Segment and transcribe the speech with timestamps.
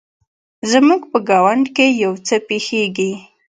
[0.71, 3.11] زموږ په ګاونډ کې يو څه پیښیږي